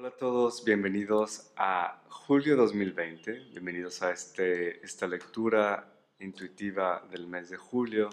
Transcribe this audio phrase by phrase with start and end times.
[0.00, 7.50] Hola a todos, bienvenidos a julio 2020, bienvenidos a este, esta lectura intuitiva del mes
[7.50, 8.08] de julio.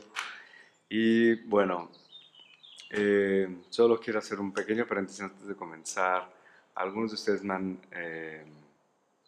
[0.89, 1.89] Y bueno,
[2.89, 6.29] eh, solo quiero hacer un pequeño paréntesis antes de comenzar.
[6.75, 8.43] Algunos de ustedes me han eh,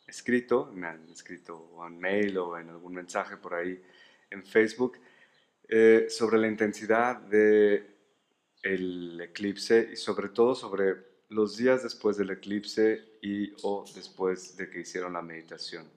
[0.05, 3.81] escrito, me han escrito en mail o en algún mensaje por ahí
[4.29, 4.97] en Facebook
[5.69, 7.95] eh, sobre la intensidad del
[8.61, 14.69] el eclipse y sobre todo sobre los días después del eclipse y o después de
[14.69, 15.89] que hicieron la meditación.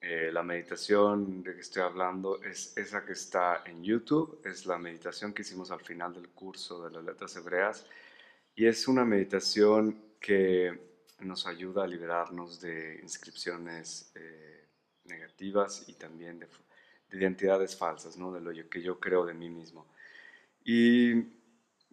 [0.00, 4.76] Eh, la meditación de que estoy hablando es esa que está en YouTube, es la
[4.76, 7.86] meditación que hicimos al final del curso de las letras hebreas
[8.54, 10.78] y es una meditación que
[11.20, 14.66] nos ayuda a liberarnos de inscripciones eh,
[15.04, 16.48] negativas y también de,
[17.08, 18.30] de, identidades falsas, ¿no?
[18.30, 19.86] de lo que yo creo de mí mismo.
[20.64, 21.14] Y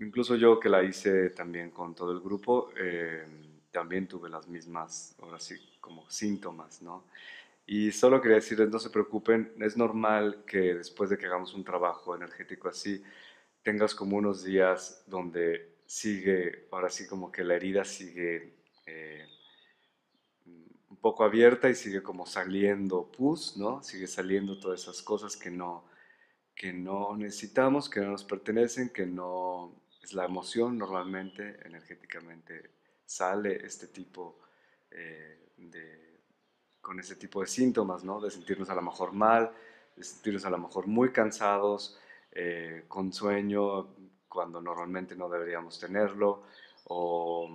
[0.01, 3.25] incluso yo que la hice también con todo el grupo, eh,
[3.71, 7.05] también tuve las mismas, ahora sí, como síntomas, ¿no?
[7.65, 11.63] Y solo quería decirles, no se preocupen, es normal que después de que hagamos un
[11.63, 13.03] trabajo energético así,
[13.63, 18.53] tengas como unos días donde sigue, ahora sí como que la herida sigue
[18.85, 19.25] eh,
[20.45, 23.83] un poco abierta y sigue como saliendo pus, ¿no?
[23.83, 25.85] Sigue saliendo todas esas cosas que no,
[26.55, 32.71] que no necesitamos, que no nos pertenecen, que no es la emoción normalmente, energéticamente,
[33.05, 34.39] sale este tipo
[34.89, 36.19] eh, de,
[36.81, 38.19] con ese tipo de síntomas, ¿no?
[38.19, 39.51] De sentirnos a lo mejor mal,
[39.95, 41.99] de sentirnos a lo mejor muy cansados,
[42.31, 43.95] eh, con sueño
[44.27, 46.43] cuando normalmente no deberíamos tenerlo,
[46.85, 47.49] o,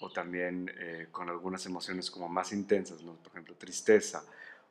[0.00, 3.14] o también eh, con algunas emociones como más intensas, ¿no?
[3.14, 4.24] Por ejemplo, tristeza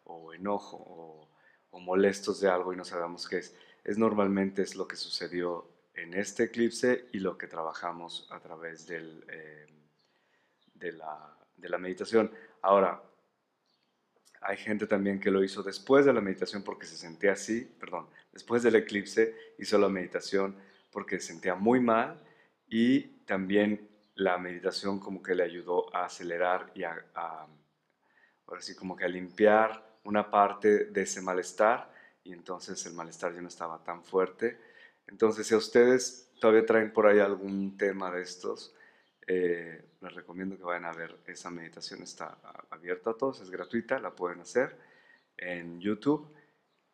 [0.06, 1.28] o enojo o,
[1.72, 3.56] o molestos de algo y no sabemos qué es.
[3.84, 5.66] Es normalmente es lo que sucedió
[6.02, 9.68] en este eclipse y lo que trabajamos a través eh,
[10.74, 12.32] de, la, meditación.
[12.62, 13.04] Ahora,
[14.42, 18.08] hay gente también que lo hizo después de la meditación porque se sentía así, perdón,
[18.32, 20.56] después del eclipse hizo la meditación
[20.92, 22.24] porque se sentía muy mal
[22.68, 26.96] y también la meditación como que le ayudó a acelerar y a
[28.48, 31.92] ahora sí como que a limpiar una parte de ese malestar
[32.24, 34.69] y entonces el malestar ya no estaba tan fuerte
[35.12, 38.74] entonces, si a ustedes todavía traen por ahí algún tema de estos,
[39.26, 42.04] eh, les recomiendo que vayan a ver esa meditación.
[42.04, 42.38] Está
[42.70, 44.78] abierta a todos, es gratuita, la pueden hacer
[45.38, 46.32] en YouTube.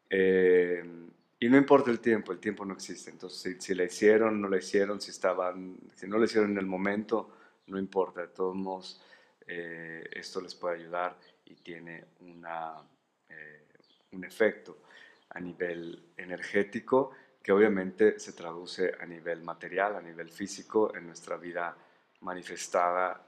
[0.10, 0.84] Eh,
[1.40, 3.12] y no importa el tiempo, el tiempo no existe.
[3.12, 6.66] Entonces, si, la hicieron, no la hicieron, si, estaban, si no la hicieron en el
[6.66, 7.36] momento,
[7.68, 8.22] no importa.
[8.22, 9.02] De todos modos,
[9.46, 12.46] eh, esto les puede ayudar y tiene un
[14.24, 14.78] efecto
[15.30, 17.12] a nivel energético
[17.46, 21.78] que obviamente se traduce a nivel material, a nivel físico, en nuestra vida
[22.22, 23.22] manifestada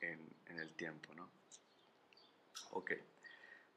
[0.00, 0.20] en,
[0.56, 1.12] el tiempo.
[1.16, 1.28] ¿no?
[2.70, 2.92] Ok,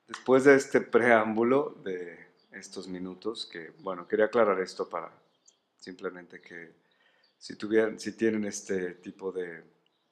[0.07, 5.11] después de este preámbulo de estos minutos, que bueno, quería aclarar esto para
[5.79, 6.73] simplemente que
[7.39, 9.63] si, tuvieran, si tienen este tipo de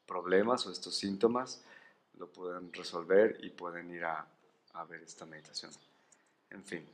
[0.08, 1.64] problemas o estos síntomas,
[2.18, 4.26] lo pueden resolver y pueden ir a,
[4.74, 5.72] a ver esta meditación.
[6.50, 6.90] En fin.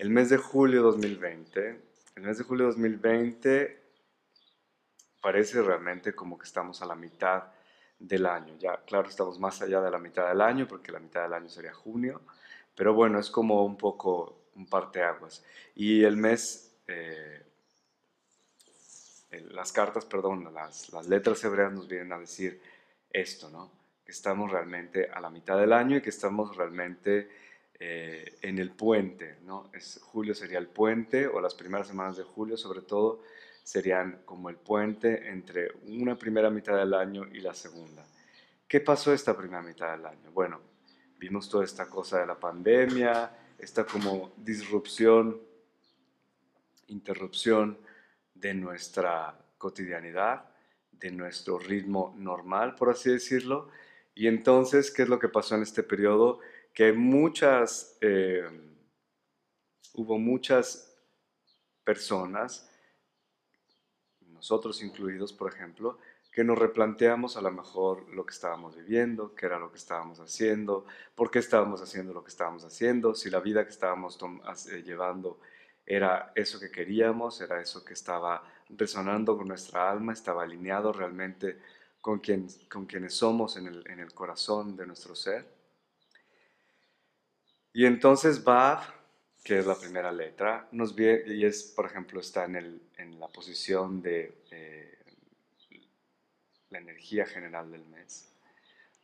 [0.00, 1.78] El mes de julio 2020,
[2.16, 3.82] el mes de julio 2020
[5.20, 7.48] parece realmente como que estamos a la mitad
[7.98, 8.56] del año.
[8.58, 11.50] Ya, claro, estamos más allá de la mitad del año, porque la mitad del año
[11.50, 12.22] sería junio,
[12.74, 15.44] pero bueno, es como un poco un parteaguas.
[15.74, 17.42] Y el mes, eh,
[19.50, 22.58] las cartas, perdón, las, las letras hebreas nos vienen a decir
[23.12, 23.70] esto, ¿no?
[24.06, 27.49] Que estamos realmente a la mitad del año y que estamos realmente
[27.82, 29.70] eh, en el puente, ¿no?
[29.72, 33.22] Es, julio sería el puente, o las primeras semanas de julio sobre todo,
[33.64, 38.04] serían como el puente entre una primera mitad del año y la segunda.
[38.68, 40.30] ¿Qué pasó esta primera mitad del año?
[40.30, 40.60] Bueno,
[41.16, 45.40] vimos toda esta cosa de la pandemia, esta como disrupción,
[46.88, 47.78] interrupción
[48.34, 50.44] de nuestra cotidianidad,
[50.92, 53.70] de nuestro ritmo normal, por así decirlo.
[54.14, 56.40] Y entonces, ¿qué es lo que pasó en este periodo?
[56.80, 58.42] Que muchas, eh,
[59.92, 60.98] hubo muchas
[61.84, 62.70] personas,
[64.22, 65.98] nosotros incluidos, por ejemplo,
[66.32, 70.20] que nos replanteamos a lo mejor lo que estábamos viviendo, qué era lo que estábamos
[70.20, 74.18] haciendo, por qué estábamos haciendo lo que estábamos haciendo, si la vida que estábamos
[74.72, 75.38] eh, llevando
[75.84, 81.60] era eso que queríamos, era eso que estaba resonando con nuestra alma, estaba alineado realmente
[82.00, 85.59] con, quien, con quienes somos en el, en el corazón de nuestro ser.
[87.72, 88.80] Y entonces Vav,
[89.44, 93.18] que es la primera letra, nos viene, y es, por ejemplo, está en, el, en
[93.20, 94.98] la posición de, eh,
[96.70, 98.32] la energía general del mes.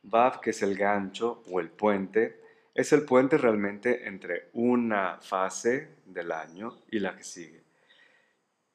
[0.03, 2.41] Vav, que es el gancho o el puente,
[2.73, 7.63] es el puente realmente entre una fase del año y la que sigue.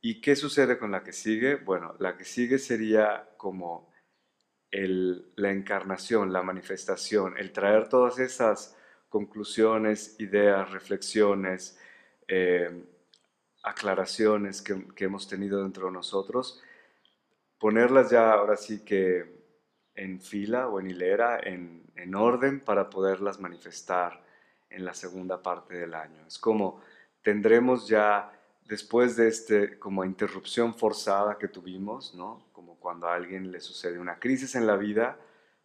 [0.00, 1.56] ¿Y qué sucede con la que sigue?
[1.56, 3.92] Bueno, la que sigue sería como
[4.72, 8.76] la encarnación, la manifestación, el traer todas esas
[9.12, 11.78] conclusiones, ideas, reflexiones,
[12.26, 12.82] eh,
[13.62, 16.62] aclaraciones que, hemos tenido dentro de nosotros,
[17.58, 19.42] ponerlas ya ahora sí que
[19.94, 24.24] en fila o en hilera, en, en orden para poderlas manifestar
[24.70, 26.26] en la segunda parte del año.
[26.26, 26.80] Es como
[27.20, 28.32] tendremos ya
[28.64, 32.46] después de este como interrupción forzada que tuvimos, ¿no?
[32.52, 35.18] Como cuando a alguien le sucede una crisis en la vida,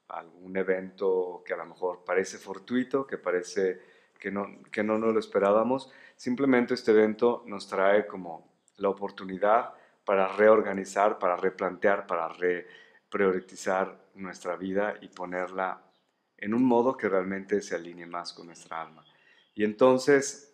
[0.10, 3.82] algún evento que a lo mejor parece fortuito, que parece
[4.20, 9.74] que no, que no nos lo esperábamos, simplemente este evento nos trae como la oportunidad
[10.06, 15.82] para reorganizar, para replantear, para repriorizar nuestra vida y ponerla
[16.38, 19.04] en un modo que realmente se alinee más con nuestra alma.
[19.54, 20.48] Y entonces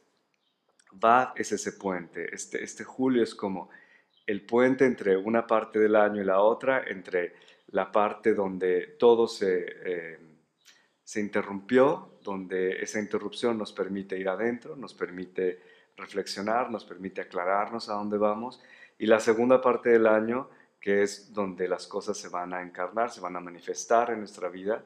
[1.04, 2.34] Va es ese puente.
[2.34, 3.70] Este, este julio es como
[4.26, 7.34] el puente entre una parte del año y la otra, entre
[7.74, 10.20] la parte donde todo se, eh,
[11.04, 15.60] se interrumpió, donde esa interrupción nos permite ir adentro, nos permite
[15.98, 18.62] reflexionar, nos permite aclararnos a dónde vamos,
[19.00, 20.50] y la segunda parte del año,
[20.80, 24.50] que es donde las cosas se van a encarnar, se van a manifestar en nuestra
[24.50, 24.84] vida,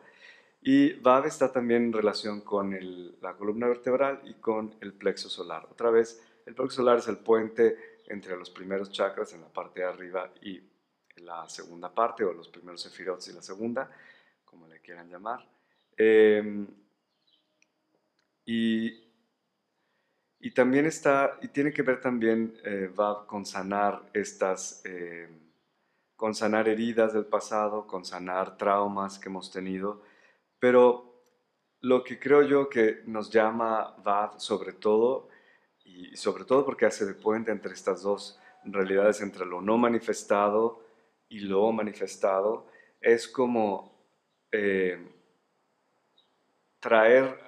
[0.62, 2.74] y VAV está también en relación con
[3.22, 5.68] la columna vertebral y con el plexo solar.
[5.70, 9.82] Otra vez, el plexo solar es el puente entre los primeros chakras en la parte
[9.82, 10.62] de arriba y
[11.18, 13.90] la segunda parte, o los primeros sefirots y la segunda,
[14.46, 15.46] como le quieran llamar.
[15.96, 16.68] Em,
[18.46, 19.04] y,
[20.40, 22.92] y, también está, y tiene que ver también eh,
[23.28, 25.40] con sanar estas, em,
[26.16, 30.02] con sanar heridas del pasado, con sanar traumas que hemos tenido
[30.60, 31.24] pero
[31.82, 35.30] lo que creo yo que nos llama VAD sobre todo,
[35.84, 40.84] y sobre todo porque hace de puente entre estas dos realidades, entre lo no manifestado
[41.30, 42.68] y lo manifestado,
[43.02, 43.98] es como
[44.52, 44.98] eh,
[46.80, 47.40] traer,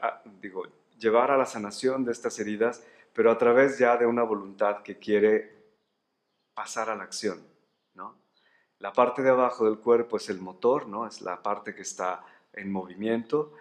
[0.42, 0.68] digo,
[0.98, 2.84] llevar a la sanación de estas heridas,
[3.14, 5.60] pero a través ya de una voluntad que quiere
[6.54, 7.42] pasar a la acción,
[7.94, 8.18] ¿no?
[8.80, 11.08] La parte de abajo del cuerpo es el motor, ¿no?
[11.08, 12.24] Es la parte que está
[12.54, 13.54] en movimiento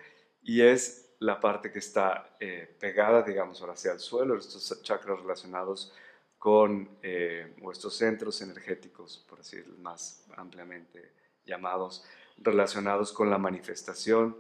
[0.43, 5.21] y es la parte que está eh, pegada, digamos, ahora hacia el suelo, estos chakras
[5.21, 5.93] relacionados
[6.39, 11.13] con eh, nuestros centros energéticos, por decir más ampliamente
[11.45, 12.05] llamados,
[12.39, 14.37] relacionados con la manifestación,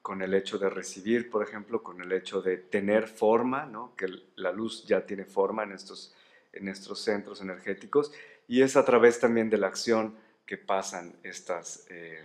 [0.00, 3.94] con el hecho de recibir, por ejemplo, con el hecho de tener forma, ¿no?
[3.96, 4.06] que
[4.36, 6.14] la luz ya tiene forma en estos,
[6.52, 8.12] en estos centros energéticos,
[8.48, 10.16] y es a través también de la acción
[10.46, 11.86] que pasan estas...
[11.90, 12.24] Eh,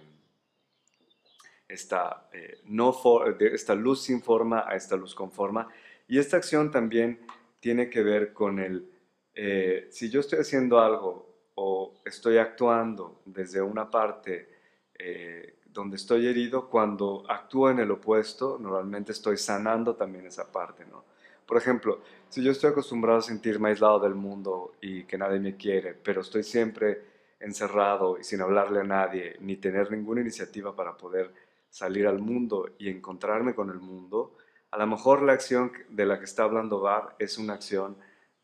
[1.67, 2.93] esta, eh, no
[3.39, 5.69] esta luz sin forma a esta luz con forma.
[6.05, 7.21] Y esta acción también
[7.61, 8.91] tiene que ver con el,
[9.33, 14.49] eh, si yo estoy haciendo algo o estoy actuando desde una parte
[14.97, 20.85] eh, donde estoy herido, cuando actúo en el opuesto, normalmente estoy sanando también esa parte,
[20.85, 21.05] ¿no?
[21.45, 25.57] Por ejemplo, si yo estoy acostumbrado a sentirme aislado del mundo y que nadie me
[25.57, 27.01] quiere, pero estoy siempre
[27.39, 31.33] encerrado y sin hablarle a nadie, ni tener ninguna iniciativa para poder
[31.69, 34.35] salir al mundo y encontrarme con el mundo,
[34.71, 37.97] a lo mejor la acción de la que está hablando Bab es una acción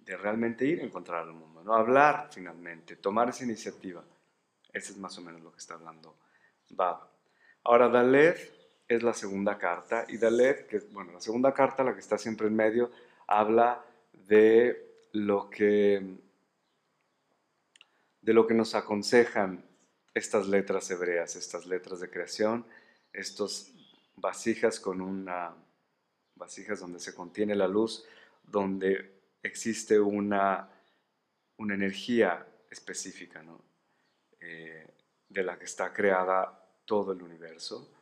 [0.07, 1.75] de realmente ir a encontrar al mundo, ¿no?
[1.75, 4.01] hablar finalmente, tomar esa iniciativa.
[4.71, 6.15] Ese es más o menos lo que está hablando
[6.69, 6.99] Bab.
[7.65, 8.39] Ahora, Dalet
[8.87, 12.47] es la segunda carta y Dalet, que bueno, la segunda carta, la que está siempre
[12.47, 12.89] en medio,
[13.27, 13.83] habla
[14.13, 16.01] de lo que
[18.21, 19.65] de lo que nos aconsejan
[20.13, 22.65] estas letras hebreas, estas letras de creación,
[23.11, 23.73] estos
[24.15, 25.53] vasijas con una
[26.35, 28.05] vasijas donde se contiene la luz,
[28.43, 30.69] donde existe una,
[31.57, 33.43] una energía específica
[34.39, 34.87] eh,
[35.29, 37.93] de la que está creada todo el universo,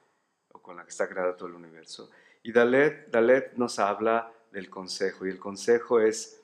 [0.51, 2.11] o con la que está creada todo el universo.
[2.43, 6.41] Y Dalet, Dalet nos habla del consejo, y el consejo es,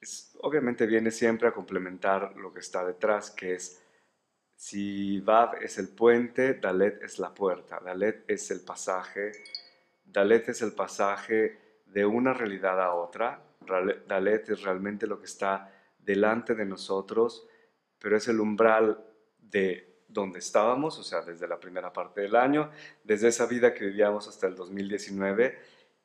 [0.00, 3.82] es, obviamente viene siempre a complementar lo que está detrás, que es
[4.56, 9.32] si Vav es el puente, Dalet es la puerta, Dalet es el pasaje,
[10.04, 15.72] Dalet es el pasaje de una realidad a otra, Dalet es realmente lo que está
[15.98, 17.46] delante de nosotros,
[17.98, 19.04] pero es el umbral
[19.38, 22.70] de donde estábamos, o sea, desde la primera parte del año,
[23.02, 25.58] desde esa vida que vivíamos hasta el 2019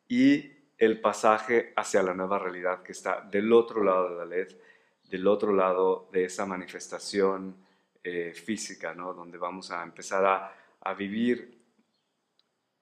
[0.07, 4.61] y el pasaje hacia la nueva realidad que está del otro lado de Dalet,
[5.03, 7.57] del otro lado de esa manifestación
[8.03, 9.13] eh, física, ¿no?
[9.13, 10.53] donde vamos a empezar a,
[10.97, 11.61] vivir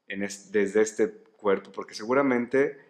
[0.06, 2.85] desde este cuerpo, porque seguramente,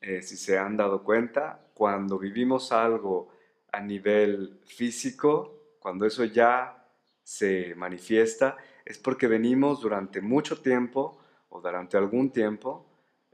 [0.00, 3.32] eh, si se han dado cuenta, cuando vivimos algo
[3.72, 6.86] a nivel físico, cuando eso ya
[7.22, 11.18] se manifiesta, es porque venimos durante mucho tiempo
[11.50, 12.86] o durante algún tiempo,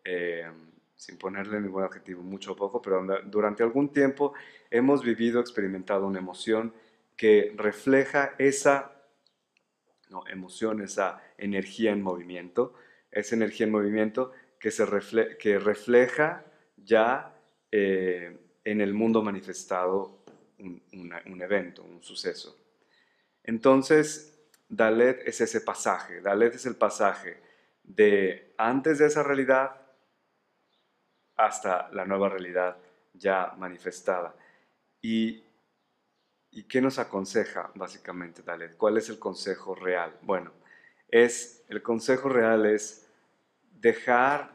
[0.05, 0.51] eh,
[0.97, 4.35] sin ponerle ningún adjetivo, mucho o poco, pero durante algún tiempo
[4.71, 6.73] hemos vivido, experimentado una emoción
[7.17, 8.95] que refleja esa
[10.11, 12.75] no, emoción, esa energía en movimiento,
[13.11, 14.87] esa energía en movimiento que, se
[15.39, 16.45] que refleja
[16.85, 17.35] ya
[17.71, 20.25] eh, en el mundo manifestado
[20.59, 22.57] un, evento, un suceso.
[23.43, 24.39] Entonces,
[24.69, 27.41] Dalet es ese pasaje, Dalet es el pasaje
[27.83, 29.81] de antes de esa realidad
[31.37, 32.77] hasta la nueva realidad
[33.13, 34.35] ya manifestada.
[35.03, 35.45] ¿Y,
[36.51, 38.77] y qué nos aconseja básicamente Dalet?
[38.77, 40.17] ¿Cuál es el consejo real?
[40.23, 40.53] Bueno,
[41.09, 43.07] es, el consejo real es
[43.71, 44.54] dejar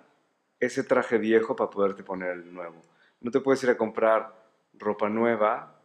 [0.60, 2.82] ese traje viejo para poderte poner el nuevo.
[3.22, 4.34] No te puedes ir a comprar
[4.74, 5.80] ropa nueva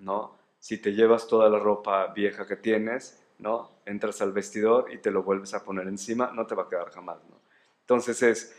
[0.00, 0.38] ¿no?
[0.58, 3.70] Si te llevas toda la ropa vieja que tienes, ¿no?
[3.86, 6.90] Entras al vestidor y te lo vuelves a poner encima, no te va a quedar
[6.90, 7.40] jamás, ¿no?
[7.80, 8.56] Entonces es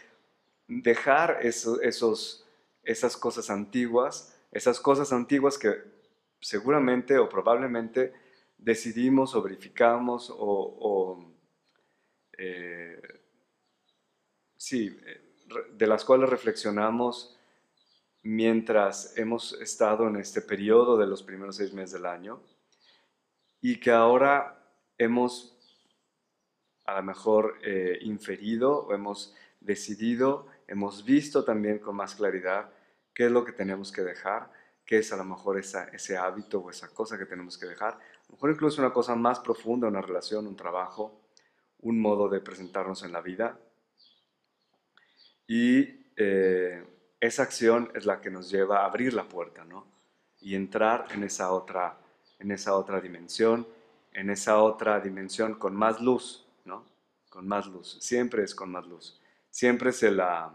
[0.67, 2.45] dejar esos,
[2.83, 5.83] esas cosas antiguas, esas cosas antiguas que
[6.39, 8.13] seguramente o probablemente
[8.57, 11.23] decidimos o verificamos o,
[12.37, 13.01] eh,
[14.57, 15.30] sí, eh,
[15.73, 17.37] de las cuales reflexionamos
[18.23, 22.41] mientras hemos estado en este periodo de los primeros seis meses del año
[23.61, 24.63] y que ahora
[24.97, 25.57] hemos
[26.85, 32.71] a lo mejor eh, inferido o hemos decidido, hemos visto también con más claridad
[33.13, 34.51] qué es lo que tenemos que dejar,
[34.85, 38.25] qué es a lo mejor ese hábito o esa cosa que tenemos que dejar, a
[38.29, 41.21] lo mejor incluso una cosa más profunda, una relación, un trabajo,
[41.79, 43.59] un modo de presentarnos en la vida.
[45.53, 46.81] Y eh,
[47.19, 49.85] esa acción es la que nos lleva a abrir la puerta, ¿no?
[50.39, 51.97] Y entrar en esa otra,
[52.39, 53.67] en esa otra dimensión,
[54.13, 56.85] en esa otra dimensión con más luz, ¿no?
[57.29, 57.97] Con más luz.
[57.99, 59.19] Siempre es con más luz.
[59.49, 60.53] Siempre es el, ah,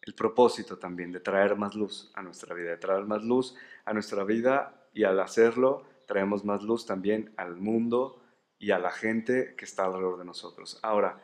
[0.00, 3.92] el propósito también de traer más luz a nuestra vida, de traer más luz a
[3.92, 8.22] nuestra vida y al hacerlo traemos más luz también al mundo
[8.58, 10.78] y a la gente que está alrededor de nosotros.
[10.80, 11.20] Ahora,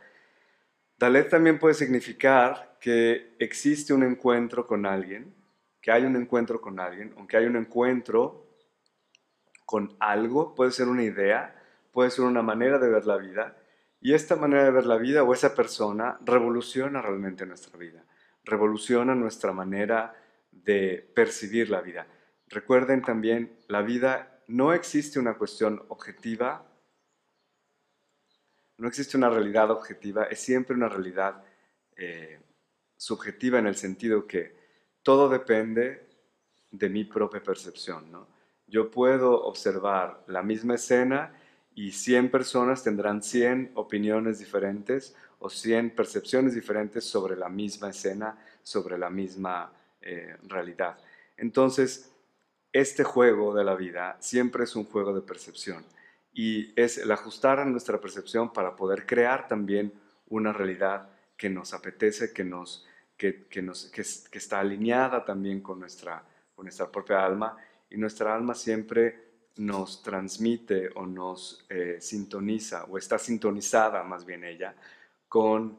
[0.99, 5.35] Dalet también puede significar que existe un encuentro con alguien,
[5.83, 8.47] que hay un encuentro con alguien, aunque hay un encuentro
[9.67, 11.55] con algo, puede ser una idea,
[11.93, 13.57] puede ser una manera de ver la vida,
[14.01, 18.05] y esta manera de ver la vida o esa persona revoluciona realmente nuestra vida,
[18.45, 20.15] revoluciona nuestra manera
[20.51, 22.07] de percibir la vida.
[22.49, 26.65] Recuerden también, la vida no existe una cuestión objetiva
[28.79, 31.43] no existe una realidad objetiva, es siempre una realidad
[31.97, 32.39] eh,
[32.97, 34.55] subjetiva en el sentido que
[35.03, 36.07] todo depende
[36.71, 38.11] de mi propia percepción.
[38.11, 38.27] ¿no?
[38.67, 41.33] Yo puedo observar la misma escena
[41.75, 48.39] y 100 personas tendrán 100 opiniones diferentes o 100 percepciones diferentes sobre la misma escena,
[48.63, 50.99] sobre la misma eh, realidad.
[51.37, 52.11] Entonces,
[52.73, 55.85] este juego de la vida siempre es un juego de percepción
[56.39, 59.91] y es el ajustar a nuestra percepción para poder crear también
[60.29, 66.23] una realidad que nos apetece, que, nos, que, nos, que, está alineada también con nuestra,
[66.55, 67.57] con nuestra propia alma
[67.89, 69.25] y nuestra alma siempre
[69.57, 74.77] nos transmite o nos eh, sintoniza o está sintonizada más bien ella
[75.29, 75.79] con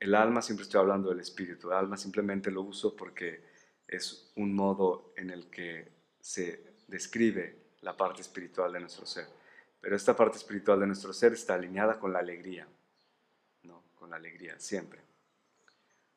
[0.00, 3.44] el alma, siempre estoy hablando del espíritu, el alma simplemente lo uso porque
[3.86, 5.86] es un modo en el que
[6.18, 9.41] se describe la parte espiritual de nuestro ser.
[9.82, 12.68] Pero esta parte espiritual de nuestro ser está alineada con la alegría,
[13.64, 13.82] ¿no?
[13.98, 15.00] Con la alegría, siempre.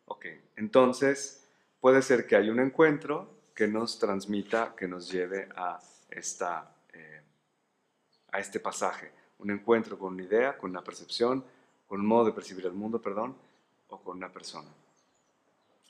[0.06, 1.48] Ok, entonces
[1.82, 5.80] puede ser que haya un encuentro que nos transmita, que nos lleve a,
[6.12, 7.22] esta, eh,
[8.32, 9.12] a este pasaje.
[9.40, 11.44] Un encuentro con una idea, con una percepción,
[11.88, 13.36] con un modo de percibir el mundo, perdón,
[13.90, 14.70] o con una persona.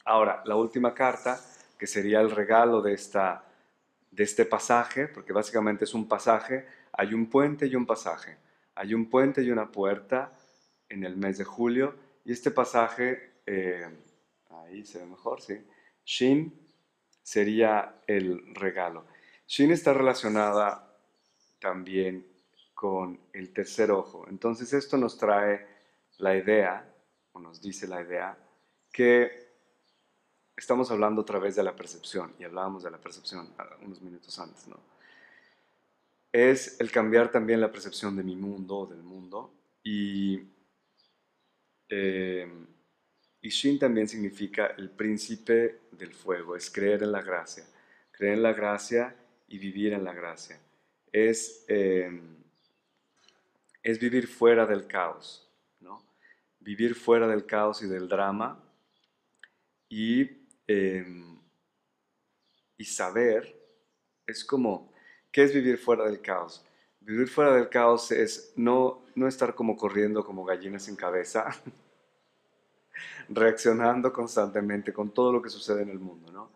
[0.05, 1.41] Ahora, la última carta,
[1.77, 3.43] que sería el regalo de, esta,
[4.11, 6.65] de este pasaje, porque básicamente es un pasaje
[6.97, 8.37] hay un puente y un pasaje.
[8.75, 10.33] Hay un puente y una puerta
[10.89, 11.95] en el mes de julio.
[12.23, 13.87] Y este pasaje, eh,
[14.49, 15.61] ahí se ve mejor, ¿sí?
[16.05, 16.53] Shin
[17.21, 19.05] sería el regalo.
[19.47, 20.95] Shin está relacionada
[21.59, 22.25] también
[22.73, 24.25] con el tercer ojo.
[24.29, 25.65] Entonces esto nos trae
[26.17, 26.93] la idea,
[27.33, 28.37] o nos dice la idea,
[28.91, 29.45] que
[30.55, 34.67] estamos hablando otra vez de la percepción, y hablábamos de la percepción unos minutos antes,
[34.67, 34.94] ¿no?
[36.35, 39.53] Es el cambiar también la percepción de mi mundo, del mundo.
[39.81, 40.41] Y,
[41.87, 42.45] eh,
[43.39, 47.63] y Shin también significa el príncipe del fuego, es creer en la gracia.
[48.11, 49.15] Creer en la gracia
[49.47, 50.59] y vivir en la gracia.
[51.09, 52.11] Es, eh,
[53.81, 55.49] es vivir fuera del caos,
[55.79, 56.05] ¿no?
[56.59, 58.61] Vivir fuera del caos y del drama
[59.87, 61.39] y, em,
[62.75, 63.55] y saber,
[64.27, 64.93] es como,
[65.35, 66.63] ¿qué es vivir fuera del caos?
[67.01, 71.49] Vivir fuera del caos es no, no estar como corriendo como gallinas sin cabeza,
[73.27, 76.51] reaccionando constantemente con todo lo que sucede en el mundo, ¿no?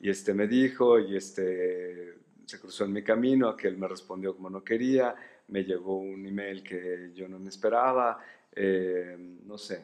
[0.00, 2.14] Y este me dijo, y este
[2.44, 5.14] se cruzó en mi camino, aquel me respondió como no quería,
[5.46, 8.18] me llegó un email que yo no me esperaba,
[8.50, 9.80] eh, no sé.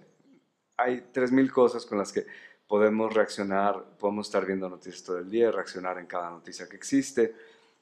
[0.77, 2.27] Hay 3.000 cosas con las que
[2.67, 7.33] podemos reaccionar, podemos estar viendo noticias todo el día, reaccionar en cada noticia que existe,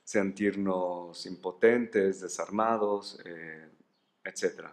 [0.08, 3.68] sentirnos impotentes, desarmados, eh,
[4.24, 4.68] etc.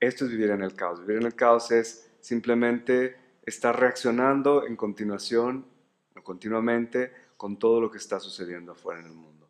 [0.00, 0.98] Esto es vivir en el caos.
[0.98, 5.64] Vivir en el caos es simplemente estar reaccionando en continuación,
[6.24, 9.48] continuamente, con todo lo que está sucediendo afuera en el mundo.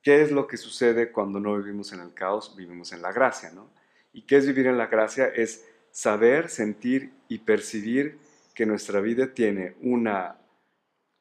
[0.00, 2.54] ¿Qué es lo que sucede cuando no vivimos en el caos?
[2.56, 3.72] Vivimos en la gracia, ¿no?
[4.12, 5.26] ¿Y qué es vivir en la gracia?
[5.26, 8.20] Es saber, sentir y percibir
[8.54, 10.38] que nuestra vida tiene una...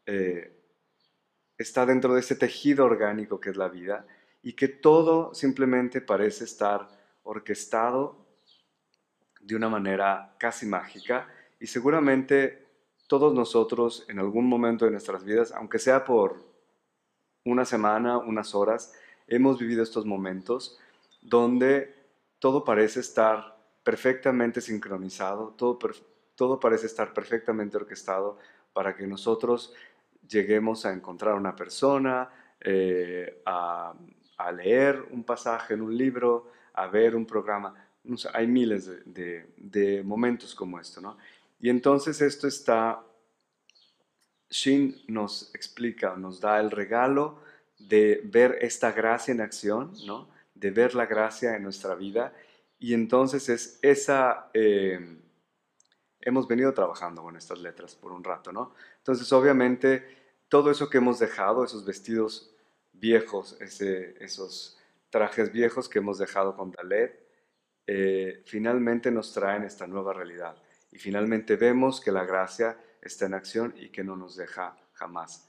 [0.05, 0.60] Eh,
[1.61, 4.05] está dentro de ese tejido orgánico que es la vida
[4.43, 6.87] y que todo simplemente parece estar
[7.23, 8.17] orquestado
[9.41, 11.27] de una manera casi mágica
[11.59, 12.65] y seguramente
[13.07, 16.37] todos nosotros en algún momento de nuestras vidas, aunque sea por
[17.43, 18.93] una semana, unas horas,
[19.27, 20.79] hemos vivido estos momentos
[21.21, 21.93] donde
[22.39, 25.77] todo parece estar perfectamente sincronizado, todo,
[26.35, 28.37] todo parece estar perfectamente orquestado
[28.73, 29.73] para que nosotros
[30.31, 33.93] lleguemos a encontrar una persona, eh, a,
[34.55, 37.75] leer un pasaje en un libro, a ver un programa.
[38.33, 41.15] hay miles de, de momentos como esto, ¿no?
[41.59, 43.03] Y entonces esto está,
[44.49, 47.39] Shin nos explica, nos da el regalo
[47.77, 50.27] de ver esta gracia en acción, ¿no?
[50.55, 52.33] de ver la gracia en nuestra vida.
[52.79, 55.17] Y entonces es esa, eh,
[56.19, 58.73] hemos venido trabajando con estas letras por un rato, ¿no?
[58.97, 60.20] Entonces obviamente
[60.51, 62.53] todo eso que hemos dejado, esos vestidos
[62.91, 64.77] viejos, esos
[65.09, 67.25] trajes viejos que hemos dejado con Dalet,
[67.87, 70.61] eh, finalmente nos traen esta nueva realidad
[70.91, 75.47] y finalmente vemos que la gracia está en acción y que no nos deja jamás.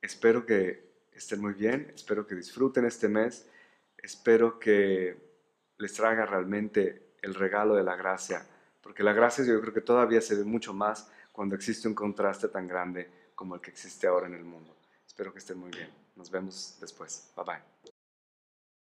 [0.00, 3.48] Espero que estén muy bien, espero que disfruten este mes,
[3.96, 5.16] espero que
[5.78, 8.46] les traiga realmente el regalo de la gracia,
[8.80, 12.46] porque la gracia yo creo que todavía se ve mucho más cuando existe un contraste
[12.46, 14.76] tan grande como el que existe ahora en el mundo.
[15.06, 15.88] Espero que estén muy bien.
[16.14, 17.32] Nos vemos después.
[17.34, 17.89] Bye bye.